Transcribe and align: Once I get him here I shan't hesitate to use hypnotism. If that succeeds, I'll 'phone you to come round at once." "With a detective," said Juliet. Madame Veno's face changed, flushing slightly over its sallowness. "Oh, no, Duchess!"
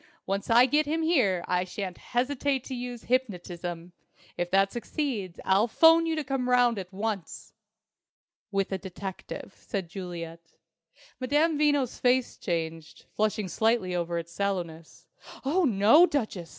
Once 0.25 0.49
I 0.49 0.65
get 0.65 0.87
him 0.87 1.03
here 1.03 1.45
I 1.47 1.63
shan't 1.63 1.99
hesitate 1.99 2.63
to 2.63 2.73
use 2.73 3.03
hypnotism. 3.03 3.91
If 4.35 4.49
that 4.49 4.71
succeeds, 4.71 5.39
I'll 5.45 5.67
'phone 5.67 6.07
you 6.07 6.15
to 6.15 6.23
come 6.23 6.49
round 6.49 6.79
at 6.79 6.91
once." 6.91 7.53
"With 8.49 8.71
a 8.71 8.79
detective," 8.79 9.53
said 9.59 9.89
Juliet. 9.89 10.53
Madame 11.19 11.55
Veno's 11.55 11.99
face 11.99 12.35
changed, 12.37 13.05
flushing 13.13 13.47
slightly 13.47 13.93
over 13.95 14.17
its 14.17 14.31
sallowness. 14.31 15.05
"Oh, 15.45 15.65
no, 15.65 16.07
Duchess!" 16.07 16.49